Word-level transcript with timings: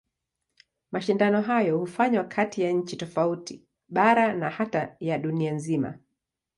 Mashindano 0.91 1.41
hayo 1.41 1.77
hufanywa 1.77 2.23
kati 2.23 2.61
ya 2.61 2.71
nchi 2.71 2.95
tofauti, 2.97 3.65
bara 3.89 4.33
na 4.33 4.49
hata 4.49 4.95
ya 4.99 5.17
dunia 5.17 5.51
nzima. 5.53 5.99